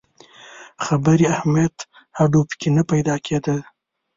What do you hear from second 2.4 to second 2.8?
په کې